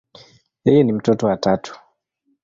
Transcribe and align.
Yeye 0.65 0.83
ni 0.83 0.93
mtoto 0.93 1.27
wa 1.27 1.37
tatu. 1.37 1.79